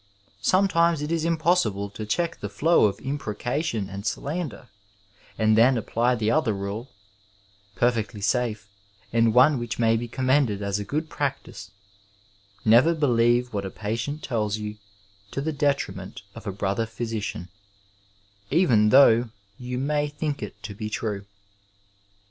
Sometimes 0.41 1.03
it 1.03 1.11
is 1.11 1.25
impossible 1.25 1.91
to 1.91 2.07
check 2.07 2.39
the 2.39 2.49
flow 2.49 2.85
of 2.85 2.97
imprecation 3.01 3.87
and 3.87 4.03
slander; 4.03 4.67
and 5.37 5.55
then 5.55 5.77
apply 5.77 6.15
the 6.15 6.31
other 6.31 6.53
rule— 6.53 6.89
^perfectly 7.77 8.23
safe, 8.23 8.67
and 9.13 9.31
one 9.31 9.59
which 9.59 9.77
may 9.77 9.95
be 9.95 10.07
commended 10.07 10.63
as 10.63 10.79
a 10.79 10.83
good 10.83 11.07
practice— 11.07 11.69
^never 12.65 12.99
believe 12.99 13.53
what 13.53 13.63
a 13.63 13.69
patient 13.69 14.23
tells 14.23 14.57
you 14.57 14.77
to 15.29 15.39
the 15.39 15.53
detriment 15.53 16.23
of 16.33 16.47
a 16.47 16.51
brother 16.51 16.87
physidan, 16.87 17.49
even 18.49 18.89
though 18.89 19.29
you 19.59 19.77
may 19.77 20.07
think 20.07 20.41
it 20.41 20.63
to 20.63 20.73
be 20.73 20.89
true. 20.89 21.27